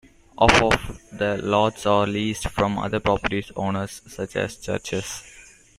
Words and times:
Half 0.39 0.63
of 0.63 1.01
the 1.11 1.37
lots 1.43 1.85
are 1.85 2.07
leased 2.07 2.47
from 2.47 2.79
other 2.79 2.99
property 2.99 3.43
owners 3.55 4.01
such 4.11 4.35
as 4.35 4.57
churches. 4.57 5.21